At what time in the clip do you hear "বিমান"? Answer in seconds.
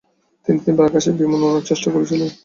1.19-1.41